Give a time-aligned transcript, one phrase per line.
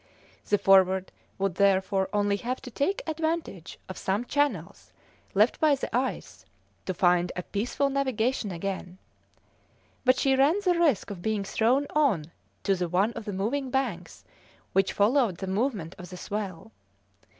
[0.49, 4.91] The Forward would therefore only have to take advantage of some channels
[5.35, 6.43] left by the ice
[6.87, 8.97] to find a peaceful navigation again,
[10.03, 12.31] but she ran the risk of being thrown on
[12.63, 14.25] to one of the moving banks
[14.73, 16.71] which followed the movement of the swell.